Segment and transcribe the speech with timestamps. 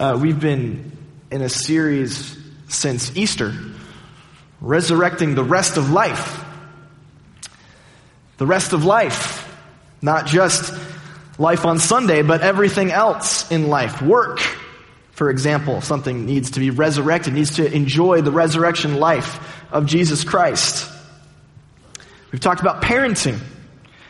[0.00, 0.96] Uh, we've been
[1.30, 2.34] in a series
[2.68, 3.52] since Easter,
[4.62, 6.42] resurrecting the rest of life.
[8.38, 9.46] The rest of life,
[10.00, 10.72] not just
[11.38, 14.00] life on Sunday, but everything else in life.
[14.00, 14.38] Work,
[15.10, 19.38] for example, something needs to be resurrected, needs to enjoy the resurrection life
[19.70, 20.90] of Jesus Christ.
[22.32, 23.38] We've talked about parenting.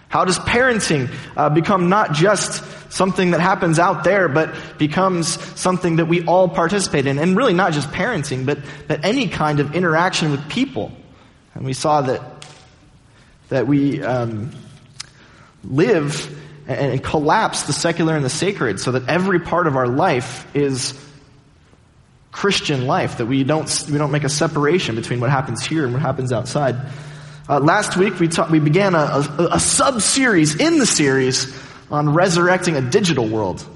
[0.08, 5.28] How does parenting uh, become not just something that happens out there, but becomes
[5.58, 7.18] something that we all participate in?
[7.18, 10.92] And really not just parenting, but, but any kind of interaction with people.
[11.54, 12.20] And we saw that,
[13.48, 14.50] that we um,
[15.64, 16.36] live
[16.68, 20.46] and, and collapse the secular and the sacred so that every part of our life
[20.54, 20.94] is
[22.32, 25.92] Christian life, that we don't, we don't make a separation between what happens here and
[25.92, 26.76] what happens outside.
[27.48, 31.52] Uh, last week we, ta- we began a, a, a sub-series in the series
[31.90, 33.66] on resurrecting a digital world.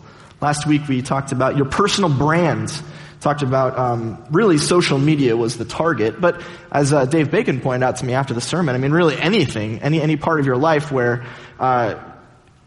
[0.40, 2.72] Last week we talked about your personal brand.
[3.20, 7.82] Talked about um, really social media was the target, but as uh, Dave Bacon pointed
[7.82, 10.58] out to me after the sermon, I mean really anything, any any part of your
[10.58, 11.24] life where
[11.58, 11.94] uh,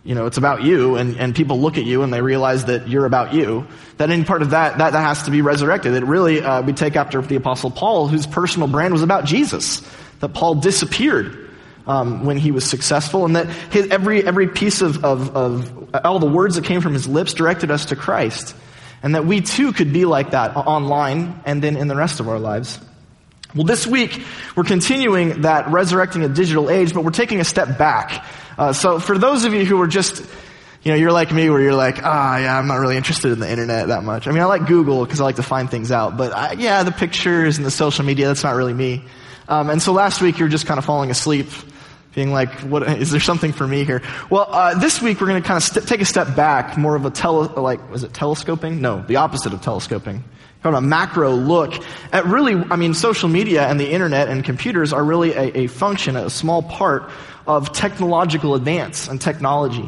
[0.04, 2.88] you know it's about you and, and people look at you and they realize that
[2.88, 3.68] you're about you.
[3.98, 5.94] That any part of that that, that has to be resurrected.
[5.94, 9.88] It really uh, we take after the apostle Paul, whose personal brand was about Jesus
[10.22, 11.47] that Paul disappeared
[11.88, 16.20] um, when he was successful, and that his, every, every piece of, of, of all
[16.20, 18.56] the words that came from his lips directed us to Christ.
[19.04, 22.28] And that we too could be like that online and then in the rest of
[22.28, 22.80] our lives.
[23.56, 24.24] Well, this week,
[24.56, 28.26] we're continuing that resurrecting a digital age, but we're taking a step back.
[28.58, 30.20] Uh, so for those of you who are just,
[30.84, 33.32] you know, you're like me where you're like, ah, oh, yeah, I'm not really interested
[33.32, 34.28] in the internet that much.
[34.28, 36.84] I mean, I like Google because I like to find things out, but I, yeah,
[36.84, 39.06] the pictures and the social media, that's not really me.
[39.48, 41.48] Um, and so last week you were just kind of falling asleep,
[42.18, 44.02] being like, "What is there something for me here?"
[44.32, 46.96] Well, uh, this week we're going to kind of st- take a step back, more
[46.96, 48.82] of a tele, like, was it telescoping?
[48.82, 50.24] No, the opposite of telescoping.
[50.64, 51.76] Kind of a macro look
[52.12, 55.68] at really, I mean, social media and the internet and computers are really a, a
[55.68, 57.12] function, a small part
[57.46, 59.88] of technological advance and technology.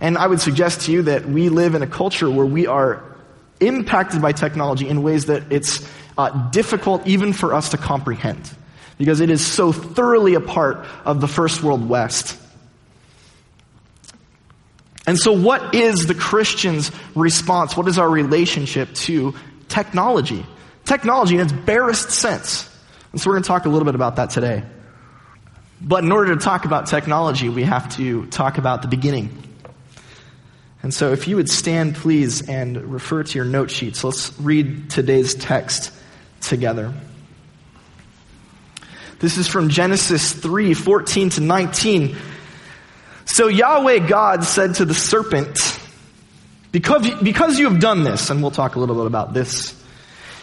[0.00, 3.04] And I would suggest to you that we live in a culture where we are
[3.60, 8.50] impacted by technology in ways that it's uh, difficult even for us to comprehend
[8.98, 12.38] because it is so thoroughly a part of the first world West.
[15.06, 17.74] And so, what is the Christian's response?
[17.76, 19.34] What is our relationship to
[19.68, 20.44] technology?
[20.84, 22.68] Technology in its barest sense.
[23.12, 24.64] And so, we're going to talk a little bit about that today.
[25.80, 29.30] But in order to talk about technology, we have to talk about the beginning.
[30.82, 34.90] And so, if you would stand, please, and refer to your note sheets, let's read
[34.90, 35.90] today's text
[36.42, 36.92] together.
[39.18, 42.16] This is from Genesis 3 14 to 19.
[43.24, 45.58] So Yahweh God said to the serpent,
[46.72, 49.74] because, because you have done this, and we'll talk a little bit about this,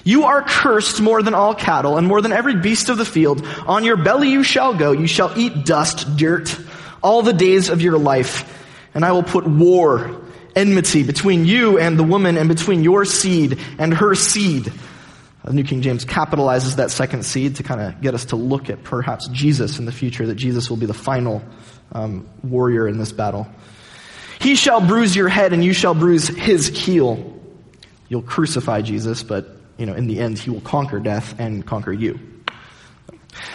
[0.04, 3.46] you are cursed more than all cattle and more than every beast of the field.
[3.66, 4.92] On your belly you shall go.
[4.92, 6.56] You shall eat dust, dirt,
[7.02, 8.52] all the days of your life.
[8.94, 10.22] And I will put war,
[10.56, 14.72] enmity between you and the woman and between your seed and her seed.
[15.46, 18.72] The New King James capitalizes that second seed to kind of get us to look
[18.72, 21.44] at perhaps Jesus in the future, that Jesus will be the final
[21.92, 23.48] um, warrior in this battle.
[24.42, 27.40] He shall bruise your head and you shall bruise his heel.
[28.10, 29.48] You'll crucify Jesus, but
[29.78, 32.20] you know, in the end, he will conquer death and conquer you.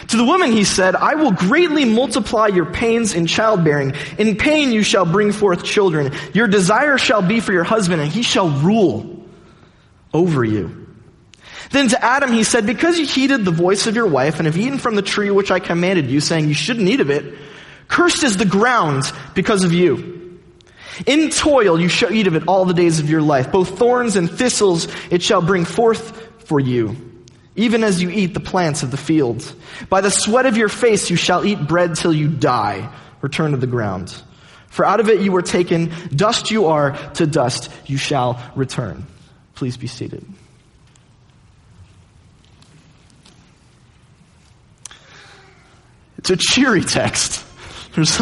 [0.07, 3.95] To the woman he said, I will greatly multiply your pains in childbearing.
[4.17, 6.13] In pain you shall bring forth children.
[6.33, 9.25] Your desire shall be for your husband and he shall rule
[10.13, 10.80] over you.
[11.71, 14.57] Then to Adam he said, Because you heeded the voice of your wife and have
[14.57, 17.33] eaten from the tree which I commanded you, saying you shouldn't eat of it,
[17.87, 20.39] cursed is the ground because of you.
[21.05, 23.51] In toil you shall eat of it all the days of your life.
[23.51, 26.95] Both thorns and thistles it shall bring forth for you,
[27.55, 29.55] even as you eat the plants of the field.
[29.89, 32.93] By the sweat of your face you shall eat bread till you die.
[33.21, 34.13] Return to the ground.
[34.67, 39.05] For out of it you were taken, dust you are, to dust you shall return.
[39.55, 40.25] Please be seated.
[46.21, 47.43] It's a cheery text.
[47.95, 48.17] There's,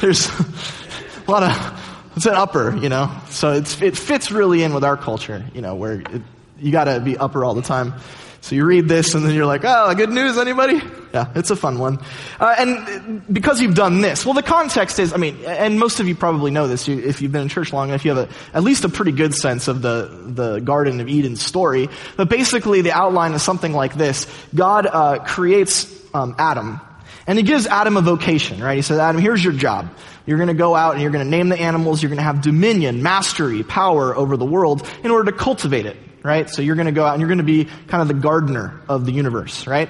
[0.00, 4.84] there's a lot of, it's an upper, you know, so it fits really in with
[4.84, 6.22] our culture, you know, where it,
[6.60, 7.94] you gotta be upper all the time.
[8.42, 10.80] So you read this and then you're like, oh, good news, anybody?
[11.14, 11.98] Yeah, it's a fun one.
[12.40, 16.08] Uh, and because you've done this, well, the context is, I mean, and most of
[16.08, 18.62] you probably know this if you've been in church long enough, you have a, at
[18.62, 21.88] least a pretty good sense of the, the Garden of Eden story.
[22.16, 26.80] But basically, the outline is something like this God uh, creates um, Adam
[27.26, 28.76] And he gives Adam a vocation, right?
[28.76, 29.94] He says, Adam, here's your job.
[30.26, 32.02] You're going to go out and you're going to name the animals.
[32.02, 35.96] You're going to have dominion, mastery, power over the world in order to cultivate it,
[36.22, 36.50] right?
[36.50, 38.80] So you're going to go out and you're going to be kind of the gardener
[38.88, 39.88] of the universe, right?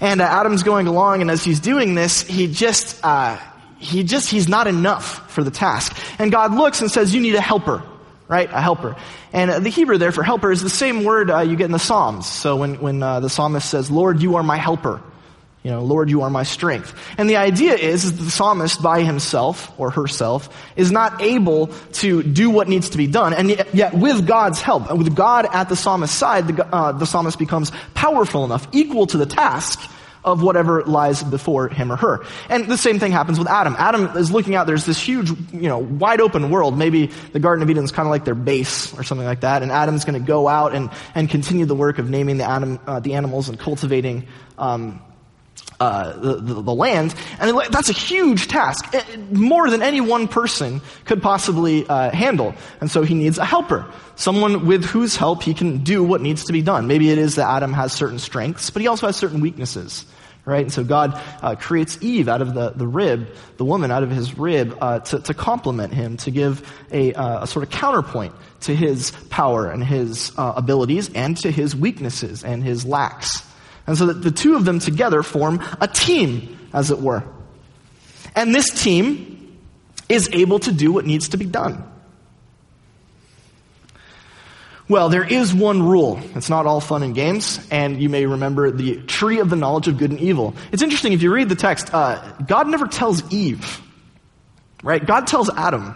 [0.00, 3.38] And uh, Adam's going along, and as he's doing this, he just, uh,
[3.78, 5.96] he just, he's not enough for the task.
[6.18, 7.84] And God looks and says, you need a helper,
[8.26, 8.50] right?
[8.50, 8.96] A helper.
[9.32, 11.70] And uh, the Hebrew there for helper is the same word uh, you get in
[11.72, 12.26] the Psalms.
[12.26, 15.00] So when, when uh, the psalmist says, Lord, you are my helper,
[15.62, 16.92] you know, Lord, you are my strength.
[17.16, 22.22] And the idea is, is the psalmist by himself or herself is not able to
[22.22, 23.32] do what needs to be done.
[23.32, 27.06] And yet, yet with God's help, with God at the psalmist's side, the, uh, the
[27.06, 29.80] psalmist becomes powerful enough, equal to the task
[30.24, 32.24] of whatever lies before him or her.
[32.48, 33.74] And the same thing happens with Adam.
[33.78, 36.76] Adam is looking out, there's this huge, you know, wide open world.
[36.78, 39.62] Maybe the Garden of Eden is kind of like their base or something like that.
[39.62, 42.78] And Adam's going to go out and, and continue the work of naming the, anim,
[42.86, 44.26] uh, the animals and cultivating,
[44.58, 45.00] um,
[45.82, 47.12] uh, the, the, land.
[47.40, 48.94] And that's a huge task,
[49.32, 52.54] more than any one person could possibly uh, handle.
[52.80, 53.84] And so he needs a helper,
[54.14, 56.86] someone with whose help he can do what needs to be done.
[56.86, 60.06] Maybe it is that Adam has certain strengths, but he also has certain weaknesses.
[60.44, 60.62] Right?
[60.62, 64.10] And so God uh, creates Eve out of the, the rib, the woman out of
[64.10, 68.34] his rib, uh, to, to complement him, to give a, uh, a, sort of counterpoint
[68.60, 73.42] to his power and his abilities and to his weaknesses and his lacks.
[73.86, 77.24] And so that the two of them together form a team, as it were.
[78.34, 79.58] And this team
[80.08, 81.84] is able to do what needs to be done.
[84.88, 86.20] Well, there is one rule.
[86.34, 89.88] It's not all fun and games, and you may remember the tree of the knowledge
[89.88, 90.54] of good and evil.
[90.70, 93.80] It's interesting, if you read the text, uh, God never tells Eve,
[94.82, 95.04] right?
[95.04, 95.94] God tells Adam.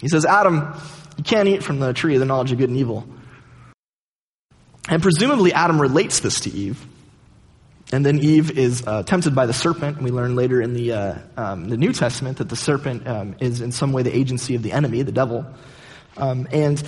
[0.00, 0.74] He says, Adam,
[1.16, 3.08] you can't eat from the tree of the knowledge of good and evil.
[4.88, 6.84] And presumably Adam relates this to Eve.
[7.92, 10.02] And then Eve is uh, tempted by the serpent.
[10.02, 13.60] We learn later in the, uh, um, the New Testament that the serpent um, is
[13.60, 15.46] in some way the agency of the enemy, the devil.
[16.16, 16.82] Um, and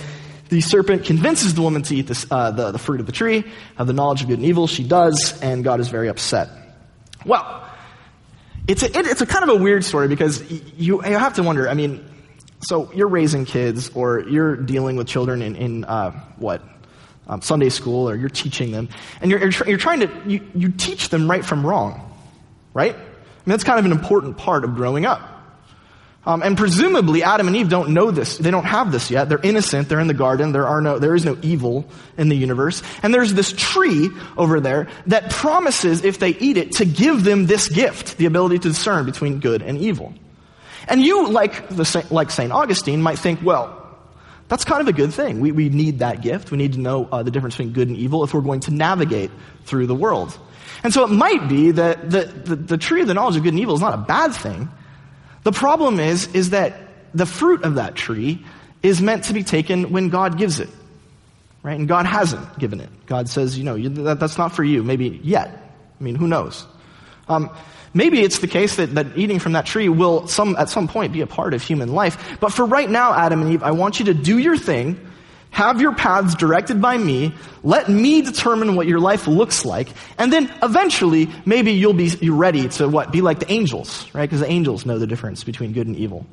[0.49, 3.45] the serpent convinces the woman to eat this, uh, the, the fruit of the tree
[3.77, 4.67] of the knowledge of good and evil.
[4.67, 6.49] She does, and God is very upset.
[7.25, 7.65] Well,
[8.67, 10.43] it's a, it, it's a kind of a weird story because
[10.77, 12.03] you, you have to wonder, I mean,
[12.61, 16.61] so you're raising kids or you're dealing with children in, in uh, what,
[17.29, 18.89] um, Sunday school or you're teaching them,
[19.21, 22.13] and you're, you're, you're trying to, you, you teach them right from wrong,
[22.73, 22.95] right?
[22.95, 23.05] I mean,
[23.45, 25.21] that's kind of an important part of growing up.
[26.25, 28.37] Um, and presumably, Adam and Eve don't know this.
[28.37, 29.29] They don't have this yet.
[29.29, 29.87] They're innocent.
[29.87, 30.51] They're in the garden.
[30.51, 31.85] There are no, there is no evil
[32.17, 32.83] in the universe.
[33.01, 37.45] And there's this tree over there that promises, if they eat it, to give them
[37.45, 40.13] this gift, the ability to discern between good and evil.
[40.89, 43.78] And you, like the, like Saint Augustine, might think, well,
[44.49, 45.39] that's kind of a good thing.
[45.39, 46.51] We, we need that gift.
[46.51, 48.71] We need to know uh, the difference between good and evil if we're going to
[48.71, 49.31] navigate
[49.65, 50.37] through the world.
[50.83, 53.53] And so it might be that the, the, the tree of the knowledge of good
[53.53, 54.67] and evil is not a bad thing.
[55.43, 56.73] The problem is, is that
[57.13, 58.43] the fruit of that tree
[58.81, 60.69] is meant to be taken when God gives it.
[61.61, 61.77] Right?
[61.77, 62.89] And God hasn't given it.
[63.05, 65.49] God says, you know, you, that, that's not for you, maybe yet.
[65.99, 66.65] I mean, who knows?
[67.27, 67.51] Um,
[67.93, 71.13] Maybe it's the case that, that eating from that tree will some, at some point
[71.13, 72.37] be a part of human life.
[72.39, 74.99] But for right now, Adam and Eve, I want you to do your thing,
[75.51, 77.33] have your paths directed by me,
[77.63, 82.69] let me determine what your life looks like, and then eventually, maybe you'll be ready
[82.69, 83.11] to what?
[83.11, 84.29] Be like the angels, right?
[84.29, 86.27] Because the angels know the difference between good and evil.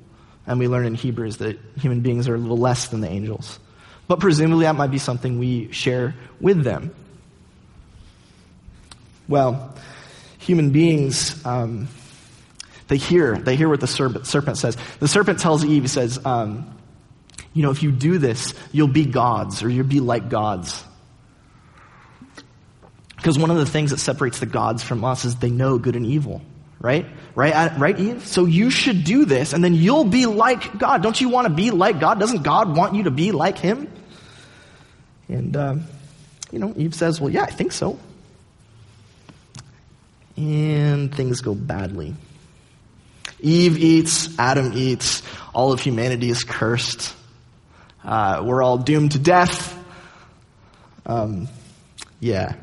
[0.47, 3.59] And we learn in Hebrews that human beings are a little less than the angels.
[4.07, 6.95] But presumably that might be something we share with them.
[9.29, 9.75] Well,
[10.47, 11.89] human beings, um,
[12.87, 14.77] they hear, they hear what the serpent, serpent, says.
[15.01, 16.73] The serpent tells Eve, he says, um,
[17.53, 20.85] you know, if you do this, you'll be gods, or you'll be like gods.
[23.17, 25.97] Because one of the things that separates the gods from us is they know good
[25.97, 26.43] and evil,
[26.79, 27.07] right?
[27.35, 28.25] Right, right, Eve?
[28.25, 31.03] So you should do this, and then you'll be like God.
[31.03, 32.21] Don't you want to be like God?
[32.21, 33.91] Doesn't God want you to be like Him?
[35.29, 35.85] And, um,
[36.53, 37.99] you know, Eve says, well, yeah, I think so
[40.37, 42.15] and things go badly.
[43.41, 45.23] Eve eats, Adam eats,
[45.55, 47.15] all of humanity is cursed.
[48.05, 49.77] Uh, we're all doomed to death.
[51.05, 51.49] Um,
[52.21, 52.55] yeah.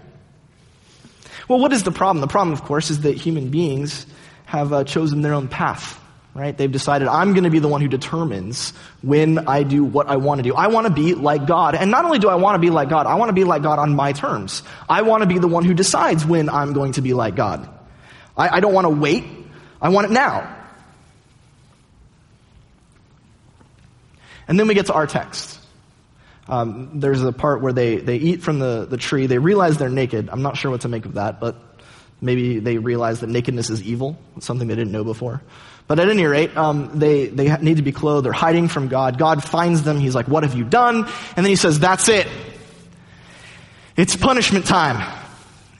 [1.47, 2.21] Well, what is the problem?
[2.21, 4.05] The problem, of course, is that human beings
[4.45, 5.99] have uh, chosen their own path,
[6.33, 6.57] right?
[6.57, 8.71] They've decided, I'm going to be the one who determines
[9.01, 10.55] when I do what I want to do.
[10.55, 11.75] I want to be like God.
[11.75, 13.61] And not only do I want to be like God, I want to be like
[13.61, 14.63] God on my terms.
[14.89, 17.69] I want to be the one who decides when I'm going to be like God.
[18.35, 19.25] I, I don't want to wait.
[19.81, 20.59] I want it now.
[24.47, 25.59] And then we get to our text.
[26.47, 29.27] Um, there's a part where they, they eat from the, the tree.
[29.27, 30.29] They realize they're naked.
[30.29, 31.55] I'm not sure what to make of that, but
[32.23, 35.41] Maybe they realize that nakedness is evil, something they didn't know before.
[35.87, 38.25] But at any rate, um, they, they need to be clothed.
[38.25, 39.17] They're hiding from God.
[39.17, 39.99] God finds them.
[39.99, 41.03] He's like, What have you done?
[41.03, 42.27] And then he says, That's it.
[43.97, 45.05] It's punishment time.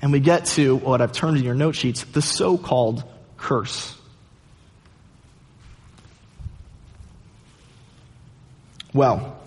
[0.02, 3.06] And we get to what I've turned in your note sheets the so called
[3.38, 3.96] curse.
[8.94, 9.40] Well,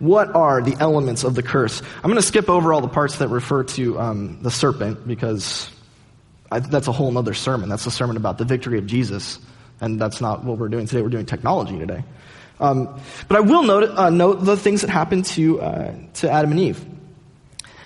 [0.00, 1.80] what are the elements of the curse?
[1.80, 5.70] I'm going to skip over all the parts that refer to um, the serpent because
[6.52, 7.68] I, that's a whole other sermon.
[7.68, 9.38] That's a sermon about the victory of Jesus,
[9.80, 11.02] and that's not what we're doing today.
[11.02, 12.04] We're doing technology today.
[12.60, 16.52] Um, but I will note, uh, note the things that happened to, uh, to Adam
[16.52, 16.84] and Eve.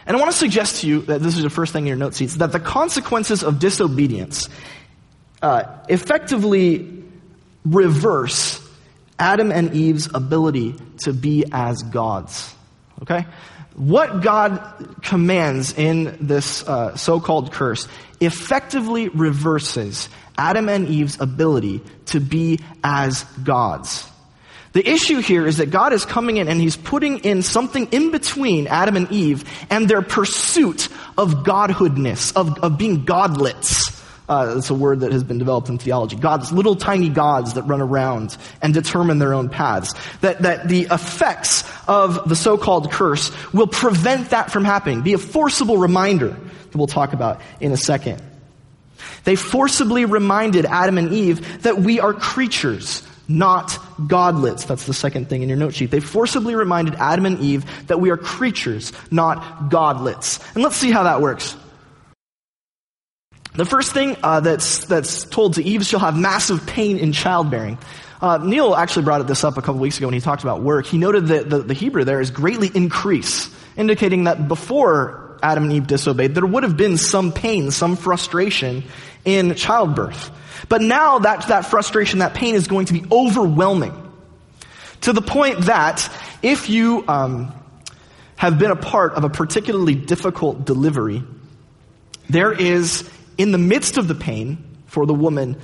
[0.06, 1.96] And I want to suggest to you that this is the first thing in your
[1.96, 4.48] note sheets that the consequences of disobedience
[5.42, 7.04] uh, effectively
[7.64, 8.62] reverse
[9.18, 12.54] Adam and Eve's ability to be as gods.
[13.02, 13.26] Okay?
[13.76, 17.86] What God commands in this uh, so called curse
[18.20, 24.10] effectively reverses Adam and Eve's ability to be as gods.
[24.72, 28.10] The issue here is that God is coming in and He's putting in something in
[28.10, 33.95] between Adam and Eve and their pursuit of godhoodness, of, of being godlets.
[34.28, 36.16] Uh, it's a word that has been developed in theology.
[36.16, 39.94] Gods, little tiny gods that run around and determine their own paths.
[40.20, 45.02] That, that the effects of the so-called curse will prevent that from happening.
[45.02, 48.20] Be a forcible reminder that we'll talk about in a second.
[49.22, 53.78] They forcibly reminded Adam and Eve that we are creatures, not
[54.08, 54.64] godlets.
[54.64, 55.90] That's the second thing in your note sheet.
[55.90, 60.40] They forcibly reminded Adam and Eve that we are creatures, not godlets.
[60.54, 61.56] And let's see how that works.
[63.56, 67.78] The first thing uh, that's, that's told to Eve, she'll have massive pain in childbearing.
[68.20, 70.84] Uh, Neil actually brought this up a couple weeks ago when he talked about work.
[70.84, 75.72] He noted that the, the Hebrew there is greatly increase, indicating that before Adam and
[75.72, 78.84] Eve disobeyed, there would have been some pain, some frustration
[79.24, 80.30] in childbirth.
[80.68, 84.02] But now that, that frustration, that pain is going to be overwhelming.
[85.02, 86.10] To the point that
[86.42, 87.54] if you um,
[88.36, 91.22] have been a part of a particularly difficult delivery,
[92.28, 95.60] there is in the midst of the pain for the woman,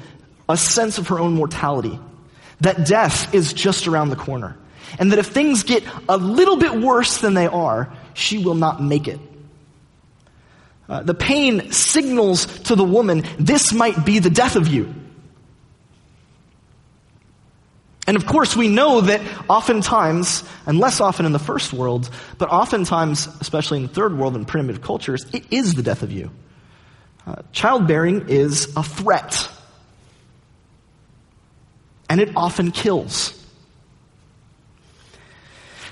[0.49, 1.99] a sense of her own mortality.
[2.61, 4.57] That death is just around the corner.
[4.99, 8.83] And that if things get a little bit worse than they are, she will not
[8.83, 9.19] make it.
[10.89, 14.95] Uh, the pain signals to the woman, this might be the death of you.
[18.07, 22.51] And of course, we know that oftentimes, and less often in the first world, but
[22.51, 26.31] oftentimes, especially in the third world and primitive cultures, it is the death of you.
[27.27, 29.49] Uh, childbearing is a threat.
[32.09, 33.39] And it often kills.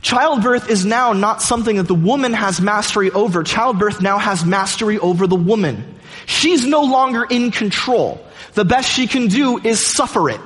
[0.02, 3.42] Childbirth is now not something that the woman has mastery over.
[3.42, 6.00] Childbirth now has mastery over the woman.
[6.26, 8.24] She's no longer in control.
[8.54, 10.40] The best she can do is suffer it,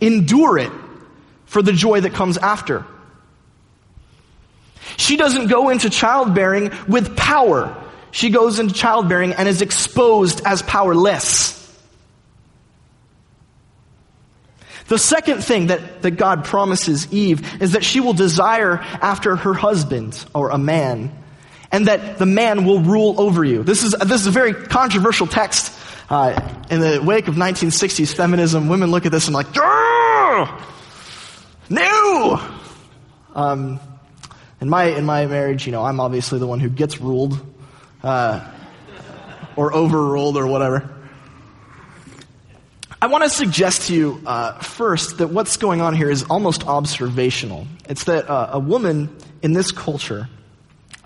[0.00, 0.72] endure it
[1.44, 2.86] for the joy that comes after.
[4.96, 7.76] She doesn't go into childbearing with power
[8.10, 11.56] she goes into childbearing and is exposed as powerless.
[14.88, 19.54] The second thing that, that God promises Eve is that she will desire after her
[19.54, 21.16] husband or a man,
[21.70, 23.62] and that the man will rule over you.
[23.62, 25.76] This is, this is a very controversial text.
[26.10, 26.40] Uh,
[26.70, 29.54] in the wake of 1960s feminism, women look at this and like,
[31.70, 32.44] no!
[33.32, 33.78] Um,
[34.60, 37.40] in my, in my marriage, you know, I'm obviously the one who gets ruled
[38.02, 38.52] uh,
[39.56, 40.88] or overruled or whatever.
[43.02, 46.66] I want to suggest to you uh, first that what's going on here is almost
[46.66, 47.66] observational.
[47.88, 50.28] It's that uh, a woman in this culture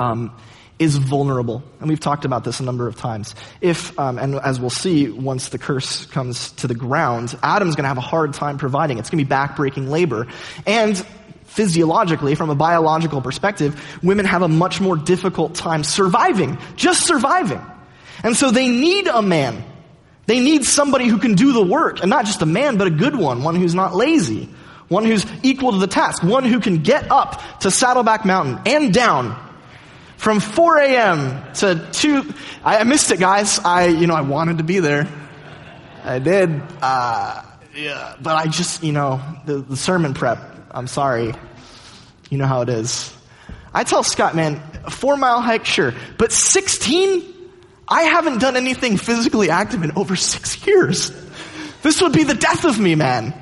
[0.00, 0.36] um,
[0.80, 3.36] is vulnerable, and we've talked about this a number of times.
[3.60, 7.84] If, um, and as we'll see, once the curse comes to the ground, Adam's going
[7.84, 8.98] to have a hard time providing.
[8.98, 10.26] It's going to be backbreaking labor,
[10.66, 11.06] and
[11.54, 17.61] physiologically, from a biological perspective, women have a much more difficult time surviving, just surviving.
[18.25, 19.62] And so they need a man.
[20.26, 22.90] They need somebody who can do the work, and not just a man, but a
[22.90, 24.49] good one, one who's not lazy,
[24.88, 28.92] one who's equal to the task, one who can get up to Saddleback Mountain and
[28.92, 29.38] down
[30.16, 31.52] from 4 a.m.
[31.54, 32.34] to 2.
[32.64, 33.61] I, missed it, guys.
[33.61, 35.06] I, you know, I wanted to be there.
[36.02, 36.61] I did.
[36.82, 37.42] Uh,
[37.76, 41.33] yeah, but I just, you know, the, the sermon prep I'm sorry.
[42.31, 43.14] You know how it is.
[43.73, 45.95] I tell Scott, man, a four mile hike, sure.
[46.19, 47.33] But 16?
[47.87, 51.11] I haven't done anything physically active in over six years.
[51.83, 53.35] This would be the death of me, man.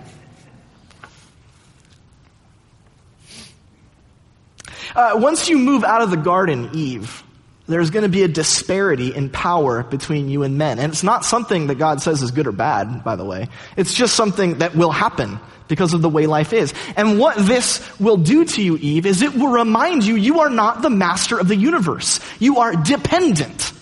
[4.95, 7.23] Uh, once you move out of the garden, Eve,
[7.67, 10.79] there's going to be a disparity in power between you and men.
[10.79, 13.49] And it's not something that God says is good or bad, by the way.
[13.77, 15.39] It's just something that will happen
[15.69, 16.75] because of the way life is.
[16.97, 20.51] And what this will do to you, Eve, is it will remind you you are
[20.51, 22.19] not the master of the universe.
[22.41, 23.73] You are dependent.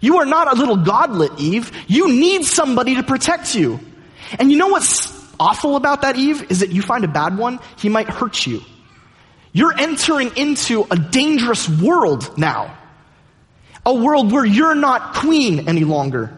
[0.00, 1.72] You are not a little godlet, Eve.
[1.88, 3.80] You need somebody to protect you.
[4.38, 6.50] And you know what's awful about that, Eve?
[6.50, 8.62] Is that you find a bad one, he might hurt you.
[9.52, 12.76] You're entering into a dangerous world now.
[13.88, 16.36] A world where you're not queen any longer.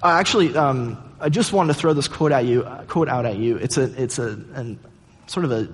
[0.00, 3.26] Uh, actually, um, I just wanted to throw this quote at you, uh, quote out
[3.26, 3.56] at you.
[3.56, 4.78] It's a, it's a, an,
[5.26, 5.68] sort of a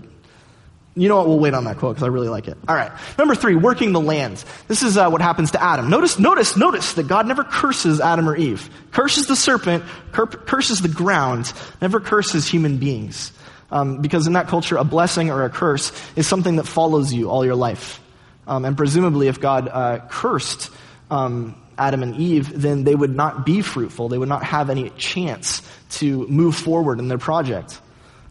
[0.94, 1.28] you know what?
[1.28, 2.56] We'll wait on that quote because I really like it.
[2.66, 2.90] All right.
[3.18, 4.46] Number three, working the lands.
[4.68, 5.90] This is uh, what happens to Adam.
[5.90, 8.70] Notice, notice, notice that God never curses Adam or Eve.
[8.92, 13.32] Curses the serpent, cur- curses the ground, never curses human beings.
[13.70, 17.30] Um, because in that culture, a blessing or a curse is something that follows you
[17.30, 18.00] all your life.
[18.46, 20.70] Um, and presumably, if God uh, cursed
[21.10, 24.08] um, Adam and Eve, then they would not be fruitful.
[24.08, 27.80] They would not have any chance to move forward in their project.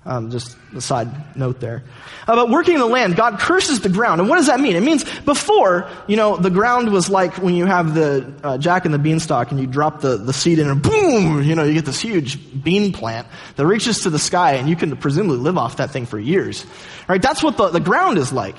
[0.07, 1.83] Um, just a side note there.
[2.27, 4.21] About working the land, God curses the ground.
[4.21, 4.75] And what does that mean?
[4.75, 8.85] It means before, you know, the ground was like when you have the uh, jack
[8.85, 11.73] and the beanstalk and you drop the, the seed in and boom, you know, you
[11.73, 15.57] get this huge bean plant that reaches to the sky and you can presumably live
[15.57, 16.67] off that thing for years.
[17.07, 17.21] Right?
[17.21, 18.57] That's what the, the ground is like.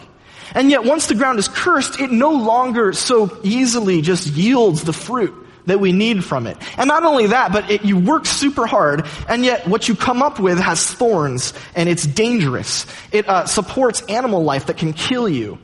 [0.53, 4.93] And yet once the ground is cursed, it no longer so easily just yields the
[4.93, 6.57] fruit that we need from it.
[6.79, 10.23] And not only that, but it, you work super hard, and yet what you come
[10.23, 12.87] up with has thorns, and it's dangerous.
[13.13, 15.59] It uh, supports animal life that can kill you,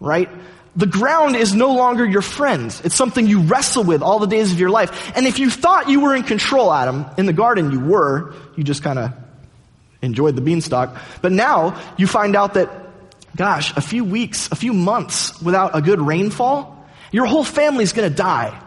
[0.00, 0.28] right?
[0.76, 2.74] The ground is no longer your friend.
[2.84, 5.12] It's something you wrestle with all the days of your life.
[5.16, 8.64] And if you thought you were in control, Adam, in the garden you were, you
[8.64, 9.12] just kind of
[10.00, 10.96] enjoyed the beanstalk.
[11.20, 12.70] But now you find out that,
[13.36, 18.08] gosh, a few weeks, a few months without a good rainfall, your whole family's gonna
[18.08, 18.58] die.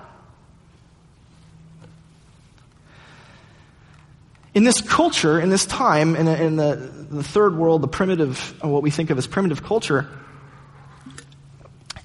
[4.53, 6.75] In this culture, in this time, in, in the,
[7.09, 10.07] the third world, the primitive, what we think of as primitive culture,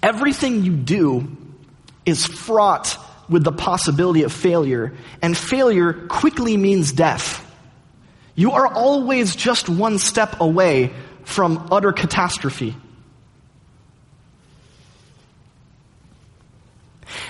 [0.03, 1.37] everything you do
[2.07, 2.97] is fraught
[3.29, 7.45] with the possibility of failure, and failure quickly means death.
[8.35, 10.95] You are always just one step away
[11.25, 12.75] from utter catastrophe.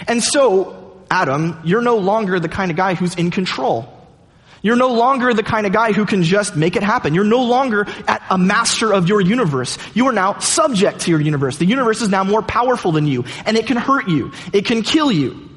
[0.07, 3.98] And so, Adam, you're no longer the kind of guy who's in control.
[4.62, 7.14] You're no longer the kind of guy who can just make it happen.
[7.14, 9.79] You're no longer at a master of your universe.
[9.94, 11.59] You are now subject to your universe.
[11.59, 14.33] The universe is now more powerful than you, and it can hurt you.
[14.53, 15.49] It can kill you.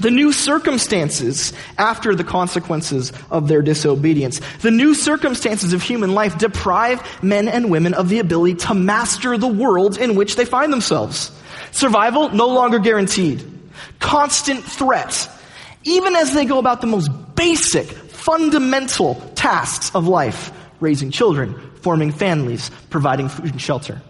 [0.00, 4.40] The new circumstances after the consequences of their disobedience.
[4.60, 9.38] The new circumstances of human life deprive men and women of the ability to master
[9.38, 11.30] the world in which they find themselves.
[11.70, 13.53] Survival no longer guaranteed
[14.04, 15.30] constant threat,
[15.82, 22.12] even as they go about the most basic, fundamental tasks of life raising children, forming
[22.12, 24.02] families, providing food and shelter.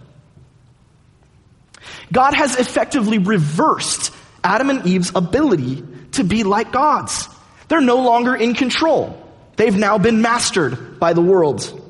[2.12, 7.28] God has effectively reversed Adam and Eve's ability to be like gods.
[7.68, 9.20] They're no longer in control.
[9.56, 11.80] They've now been mastered by the world.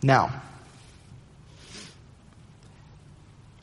[0.00, 0.42] Now,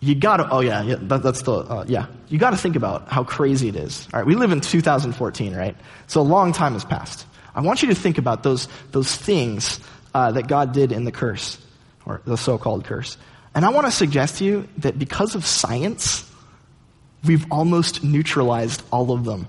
[0.06, 2.08] you gotta, oh yeah, yeah that, that's the, uh, yeah.
[2.28, 4.08] You gotta think about how crazy it is.
[4.14, 5.76] Alright, we live in 2014, right?
[6.08, 7.26] So a long time has passed.
[7.56, 9.80] I want you to think about those, those things
[10.14, 11.58] uh, that God did in the curse,
[12.06, 13.18] or the so-called curse.
[13.56, 16.30] And I want to suggest to you that because of science,
[17.24, 19.48] we've almost neutralized all of them.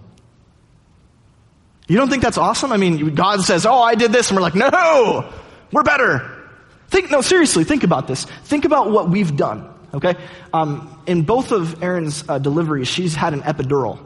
[1.89, 2.73] You don't think that's awesome?
[2.73, 5.33] I mean, God says, oh, I did this, and we're like, no,
[5.73, 6.33] we're better.
[6.89, 8.25] Think, no, seriously, think about this.
[8.45, 9.69] Think about what we've done.
[9.97, 10.15] Okay?
[10.53, 13.99] Um, in both of Erin's uh, deliveries, she's had an epidural.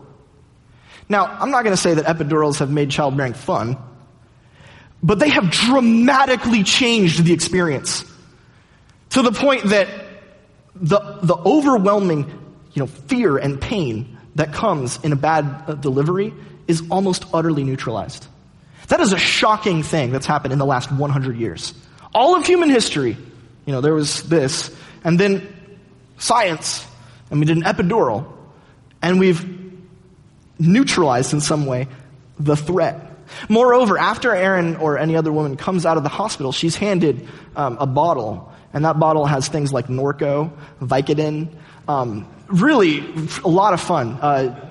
[1.08, 3.76] Now, I'm not going to say that epidurals have made childbearing fun,
[5.02, 8.04] but they have dramatically changed the experience
[9.10, 9.88] to the point that
[10.76, 12.30] the, the overwhelming
[12.72, 16.32] you know, fear and pain that comes in a bad uh, delivery
[16.68, 18.26] is almost utterly neutralized.
[18.88, 21.74] That is a shocking thing that's happened in the last 100 years.
[22.14, 23.16] All of human history,
[23.66, 25.59] you know, there was this, and then
[26.20, 26.86] science,
[27.30, 28.30] and we did an epidural,
[29.02, 29.44] and we've
[30.58, 31.88] neutralized in some way
[32.38, 33.06] the threat.
[33.48, 37.76] Moreover, after Erin or any other woman comes out of the hospital, she's handed um,
[37.80, 41.48] a bottle, and that bottle has things like Norco, Vicodin,
[41.88, 43.04] um, really,
[43.44, 44.12] a lot of fun.
[44.20, 44.69] Uh,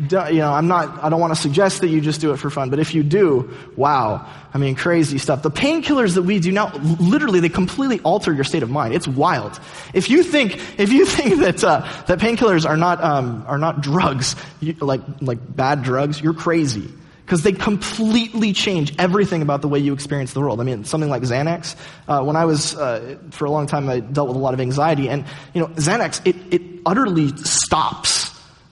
[0.00, 2.50] you know, I'm not, I don't want to suggest that you just do it for
[2.50, 4.26] fun, but if you do, wow.
[4.52, 5.42] I mean, crazy stuff.
[5.42, 8.94] The painkillers that we do now, literally, they completely alter your state of mind.
[8.94, 9.60] It's wild.
[9.92, 13.80] If you think, if you think that, uh, that painkillers are not, um, are not
[13.80, 16.88] drugs, you, like, like bad drugs, you're crazy
[17.30, 20.60] because they completely change everything about the way you experience the world.
[20.60, 21.76] I mean, something like Xanax.
[22.08, 24.60] Uh, when I was uh, for a long time, I dealt with a lot of
[24.60, 28.29] anxiety, and you know, Xanax it it utterly stops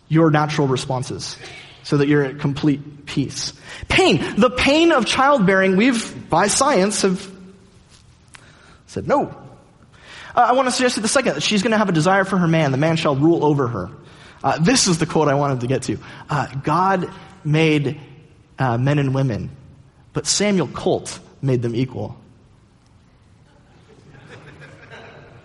[0.09, 1.37] your natural responses
[1.83, 3.53] so that you're at complete peace.
[3.89, 7.31] Pain, the pain of childbearing, we've by science have
[8.87, 9.35] said no.
[10.35, 12.25] Uh, I want to suggest that the second that she's going to have a desire
[12.25, 12.73] for her man.
[12.73, 13.91] The man shall rule over her.
[14.43, 15.99] Uh, this is the quote I wanted to get to.
[16.29, 17.11] Uh, God
[17.45, 18.01] made
[18.59, 19.51] uh, men and women,
[20.13, 22.17] but Samuel Colt made them equal.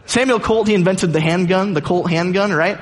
[0.06, 2.78] Samuel Colt, he invented the handgun, the Colt handgun, right?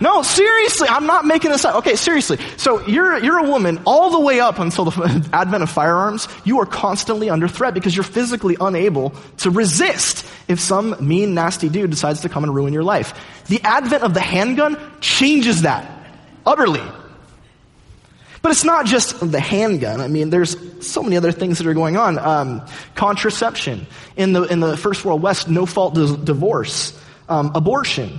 [0.00, 1.76] No, seriously, I'm not making this up.
[1.76, 2.38] Okay, seriously.
[2.56, 6.26] So you're, you're a woman all the way up until the advent of firearms.
[6.44, 11.68] You are constantly under threat because you're physically unable to resist if some mean, nasty
[11.68, 13.14] dude decides to come and ruin your life.
[13.48, 15.90] The advent of the handgun changes that
[16.46, 16.82] utterly.
[18.42, 20.00] But it's not just the handgun.
[20.00, 22.18] I mean, there's so many other things that are going on.
[22.18, 23.86] Um, contraception
[24.16, 28.18] in the in the first world West, no fault divorce, um, abortion,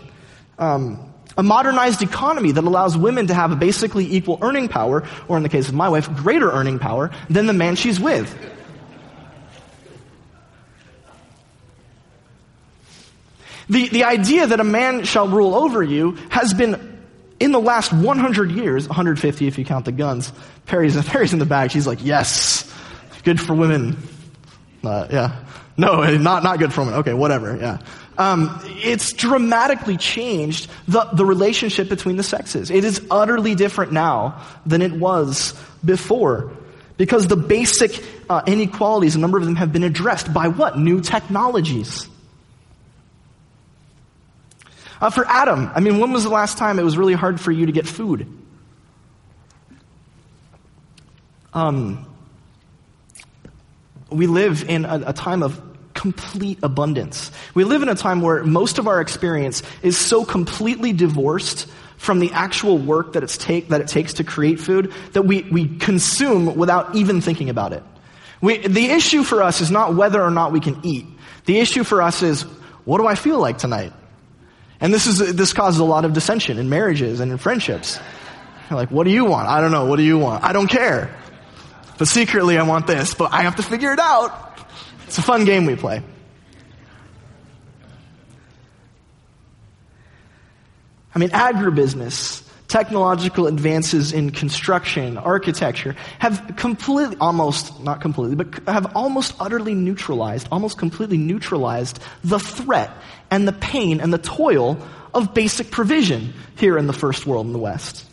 [0.60, 5.38] um, a modernized economy that allows women to have a basically equal earning power, or
[5.38, 8.36] in the case of my wife, greater earning power than the man she's with.
[13.70, 16.92] The, the idea that a man shall rule over you has been
[17.40, 20.34] in the last 100 years, 150 if you count the guns,
[20.66, 21.72] Perry's, Perry's in the back.
[21.72, 22.72] She's like, yes,
[23.24, 23.98] good for women.
[24.84, 25.46] Uh, yeah.
[25.78, 26.96] No, not, not good for women.
[26.96, 27.78] Okay, whatever, yeah.
[28.18, 32.70] Um, it's dramatically changed the, the relationship between the sexes.
[32.70, 36.52] It is utterly different now than it was before.
[36.98, 40.78] Because the basic uh, inequalities, a number of them have been addressed by what?
[40.78, 42.08] New technologies.
[45.00, 47.52] Uh, for Adam, I mean, when was the last time it was really hard for
[47.52, 48.28] you to get food?
[51.54, 52.06] Um,
[54.12, 55.60] we live in a, a time of
[56.02, 57.32] complete abundance.
[57.54, 62.20] We live in a time where most of our experience is so completely divorced from
[62.20, 65.78] the actual work that, it's take, that it takes to create food that we, we
[65.78, 67.84] consume without even thinking about it.
[68.42, 71.06] We, the issue for us is not whether or not we can eat.
[71.46, 72.42] The issue for us is,
[72.84, 73.94] what do I feel like tonight?
[74.80, 78.00] And this is, this causes a lot of dissension in marriages and in friendships.
[78.72, 79.48] You're like, what do you want?
[79.48, 79.86] I don't know.
[79.86, 80.44] What do you want?
[80.44, 81.16] I don't care.
[82.00, 84.51] But secretly I want this, but I have to figure it out.
[85.12, 86.02] It's a fun game we play.
[91.14, 98.96] I mean, agribusiness, technological advances in construction, architecture have completely, almost, not completely, but have
[98.96, 102.92] almost utterly neutralized, almost completely neutralized the threat
[103.30, 104.78] and the pain and the toil
[105.14, 108.06] of basic provision here in the first world in the West.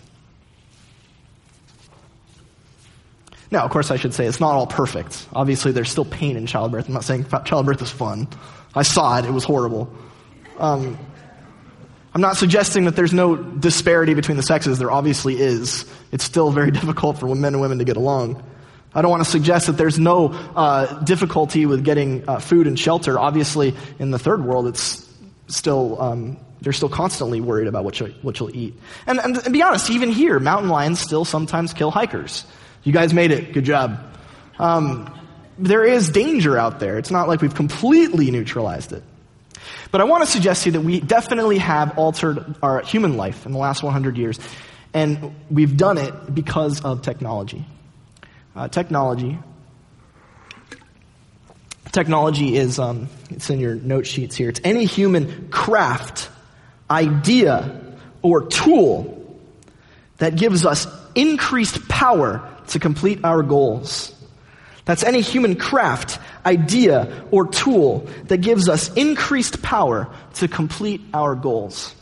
[3.50, 5.26] Now, of course, I should say it's not all perfect.
[5.32, 6.86] Obviously, there's still pain in childbirth.
[6.88, 8.28] I'm not saying childbirth is fun.
[8.74, 9.90] I saw it, it was horrible.
[10.58, 10.98] Um,
[12.14, 14.78] I'm not suggesting that there's no disparity between the sexes.
[14.78, 15.84] There obviously is.
[16.12, 18.42] It's still very difficult for men and women to get along.
[18.94, 22.78] I don't want to suggest that there's no uh, difficulty with getting uh, food and
[22.78, 23.18] shelter.
[23.18, 25.06] Obviously, in the third world, it's
[25.46, 28.74] still um, they're still constantly worried about what, you, what you'll eat.
[29.06, 32.44] And, and, and be honest, even here, mountain lions still sometimes kill hikers.
[32.84, 33.52] You guys made it.
[33.52, 34.00] Good job.
[34.58, 35.14] Um,
[35.58, 36.98] there is danger out there.
[36.98, 39.02] It's not like we've completely neutralized it.
[39.90, 43.46] But I want to suggest to you that we definitely have altered our human life
[43.46, 44.38] in the last 100 years.
[44.94, 47.64] And we've done it because of technology.
[48.54, 49.38] Uh, technology.
[51.92, 54.48] Technology is, um, it's in your note sheets here.
[54.48, 56.28] It's any human craft,
[56.90, 57.80] idea,
[58.22, 59.14] or tool
[60.18, 64.14] that gives us increased power to complete our goals.
[64.84, 71.34] That's any human craft, idea, or tool that gives us increased power to complete our
[71.34, 71.94] goals.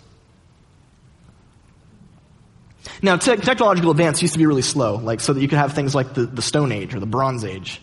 [3.01, 5.73] Now, te- technological advance used to be really slow, like so that you could have
[5.73, 7.81] things like the, the Stone Age or the Bronze Age.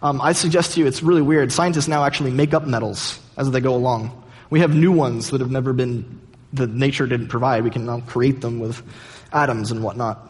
[0.00, 1.50] Um, I suggest to you it's really weird.
[1.50, 4.14] Scientists now actually make up metals as they go along.
[4.48, 6.20] We have new ones that have never been,
[6.52, 7.64] that nature didn't provide.
[7.64, 8.80] We can now create them with
[9.32, 10.27] atoms and whatnot.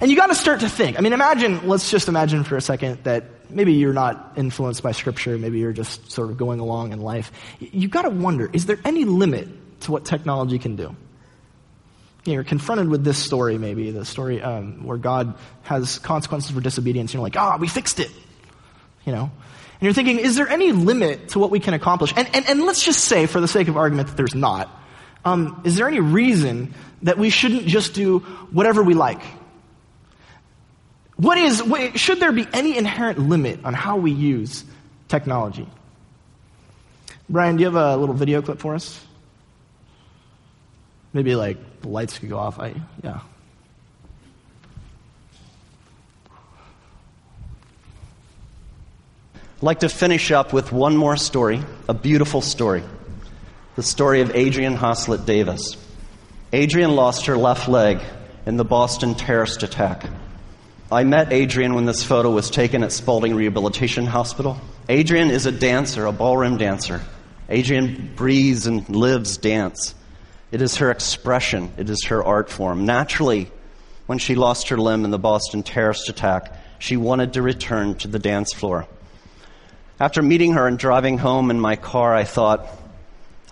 [0.00, 0.98] And you got to start to think.
[0.98, 4.92] I mean, imagine, let's just imagine for a second that maybe you're not influenced by
[4.92, 7.32] scripture, maybe you're just sort of going along in life.
[7.60, 9.48] You got to wonder, is there any limit
[9.80, 10.94] to what technology can do.
[12.24, 17.14] You're confronted with this story, maybe, the story um, where God has consequences for disobedience.
[17.14, 18.10] You're like, ah, oh, we fixed it.
[19.04, 19.22] You know?
[19.22, 22.12] And you're thinking, is there any limit to what we can accomplish?
[22.16, 24.68] And, and, and let's just say, for the sake of argument, that there's not.
[25.24, 29.22] Um, is there any reason that we shouldn't just do whatever we like?
[31.16, 34.64] What is, what, should there be any inherent limit on how we use
[35.08, 35.66] technology?
[37.28, 39.00] Brian, do you have a little video clip for us?
[41.12, 42.60] Maybe like the lights could go off.
[42.60, 43.20] I, yeah.
[49.56, 52.82] I'd like to finish up with one more story, a beautiful story.
[53.76, 55.78] The story of Adrianne Haslet Davis.
[56.52, 58.00] Adrianne lost her left leg
[58.44, 60.04] in the Boston terrorist attack.
[60.90, 64.56] I met Adrianne when this photo was taken at Spaulding Rehabilitation Hospital.
[64.88, 67.02] Adrianne is a dancer, a ballroom dancer.
[67.48, 69.96] Adrianne breathes and lives dance.
[70.52, 72.86] It is her expression, it is her art form.
[72.86, 73.50] Naturally,
[74.06, 78.06] when she lost her limb in the Boston terrorist attack, she wanted to return to
[78.06, 78.86] the dance floor.
[79.98, 82.64] After meeting her and driving home in my car, I thought,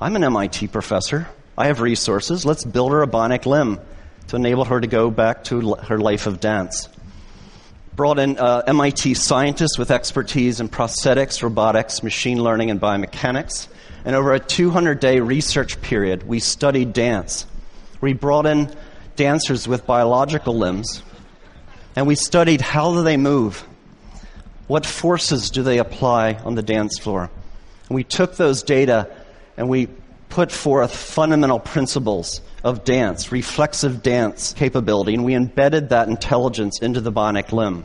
[0.00, 1.26] I'm an MIT professor.
[1.58, 2.46] I have resources.
[2.46, 3.80] Let's build her a bionic limb
[4.28, 6.88] to enable her to go back to her life of dance.
[7.96, 13.68] Brought in uh, MIT scientists with expertise in prosthetics, robotics, machine learning, and biomechanics.
[14.04, 17.46] And over a 200 day research period, we studied dance.
[18.00, 18.74] We brought in
[19.16, 21.02] dancers with biological limbs,
[21.94, 23.64] and we studied how do they move
[24.66, 27.30] what forces do they apply on the dance floor?
[27.88, 29.10] And we took those data
[29.56, 29.88] and we
[30.34, 37.00] put forth fundamental principles of dance, reflexive dance capability, and we embedded that intelligence into
[37.00, 37.84] the bionic limb.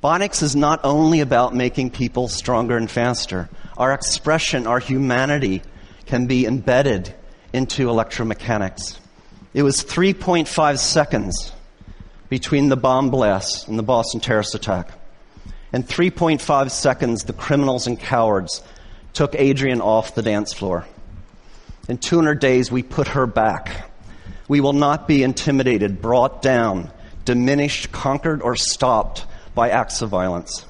[0.00, 3.48] Bionics is not only about making people stronger and faster.
[3.76, 5.62] Our expression, our humanity
[6.06, 7.12] can be embedded
[7.52, 9.00] into electromechanics.
[9.52, 11.52] It was 3.5 seconds
[12.28, 14.92] between the bomb blast and the Boston terrorist attack.
[15.72, 18.62] In 3.5 seconds, the criminals and cowards
[19.12, 20.86] took Adrianne off the dance floor.
[21.86, 23.90] In 200 days, we put her back.
[24.48, 26.90] We will not be intimidated, brought down,
[27.26, 30.64] diminished, conquered, or stopped by acts of violence.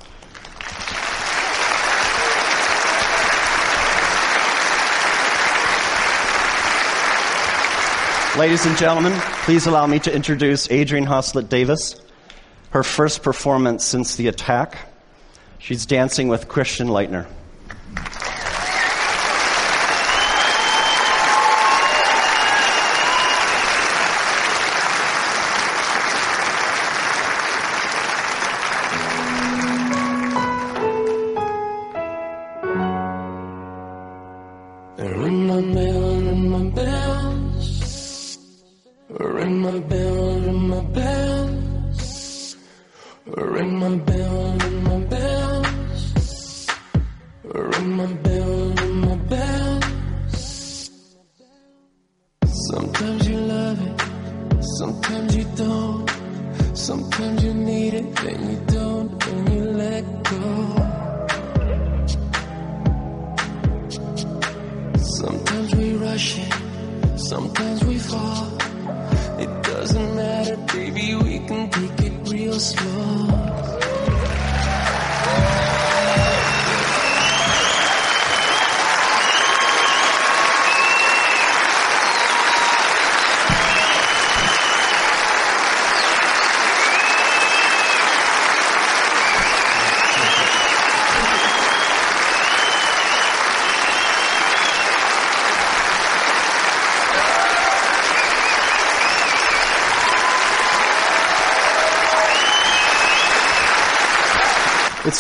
[8.37, 9.13] Ladies and gentlemen,
[9.45, 12.01] please allow me to introduce Adrianne Haslet Davis,
[12.71, 14.93] her first performance since the attack.
[15.61, 17.29] She's dancing with Christian Lightner.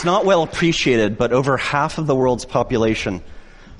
[0.04, 3.22] It's not well appreciated, but over half of the world's population